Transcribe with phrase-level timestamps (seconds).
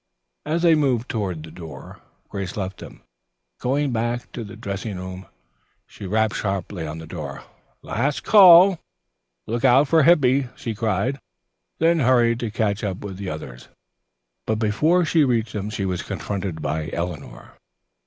[0.47, 3.03] As they moved toward the door, Grace left them.
[3.59, 5.27] Going back to the dressing room,
[5.85, 7.43] she rapped sharply on the door.
[7.83, 8.79] "Last call!
[9.45, 11.19] Look out for Hippy!" she cried,
[11.77, 13.67] then hurried to catch up with the others.
[14.47, 17.53] But before she reached them she was confronted by Eleanor.